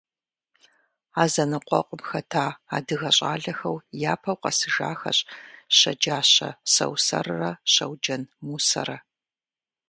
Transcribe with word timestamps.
А 1.21 1.23
зэныкъуэкъум 1.33 2.01
хэта 2.09 2.45
адыгэ 2.75 3.11
щӏалэхэу 3.17 3.77
япэу 4.11 4.37
къэсыжахэщ 4.41 5.17
Щэджащэ 5.77 6.49
Сэусэррэ 6.73 7.51
Щэуджэн 7.73 8.23
Мусэрэ. 8.47 8.97